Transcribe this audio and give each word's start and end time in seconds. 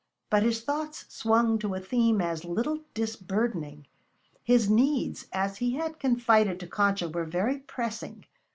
But 0.31 0.41
his 0.41 0.61
thoughts 0.63 1.05
swung 1.09 1.59
to 1.59 1.75
a 1.75 1.79
theme 1.79 2.21
as 2.21 2.43
little 2.43 2.79
disburdening. 2.95 3.85
His 4.43 4.67
needs, 4.67 5.27
as 5.31 5.57
he 5.59 5.75
had 5.75 5.99
confided 5.99 6.59
to 6.61 6.67
Concha, 6.67 7.07
were 7.07 7.23
very 7.25 7.59
pressing. 7.59 8.25